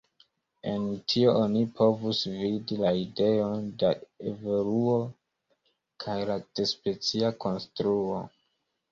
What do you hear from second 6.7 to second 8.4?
specia konstruo.